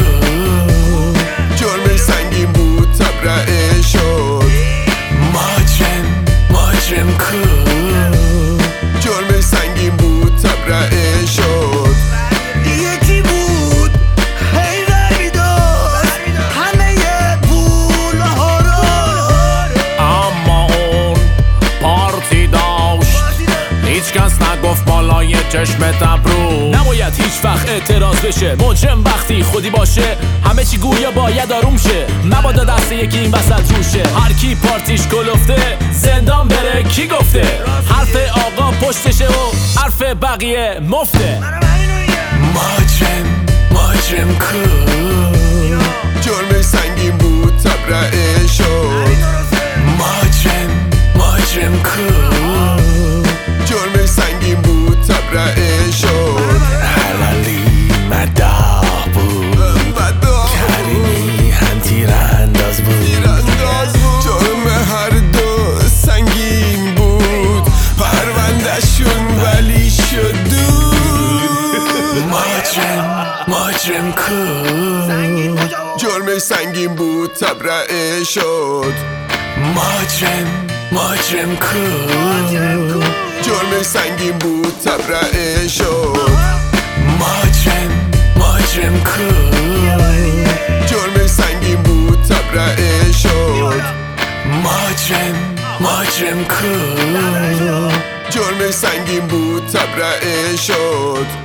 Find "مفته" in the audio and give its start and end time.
40.88-41.38